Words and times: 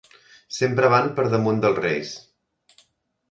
Sempre 0.59 0.89
van 0.93 1.09
per 1.19 1.25
damunt 1.33 1.61
dels 1.65 1.79
reis. 1.83 2.13